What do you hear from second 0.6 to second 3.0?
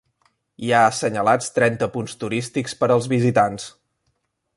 Hi ha assenyalats trenta punts turístics per